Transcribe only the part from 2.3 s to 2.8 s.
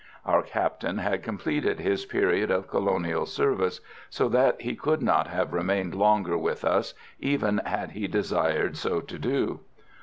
of